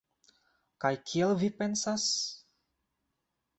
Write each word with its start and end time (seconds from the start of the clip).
Kaj 0.85 0.91
kiel 1.11 1.35
vi 1.43 1.51
pensas? 1.61 2.09